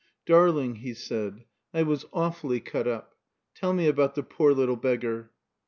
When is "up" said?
2.87-3.13